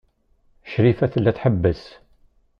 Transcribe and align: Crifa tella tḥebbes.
Crifa 0.71 1.05
tella 1.13 1.31
tḥebbes. 1.37 1.83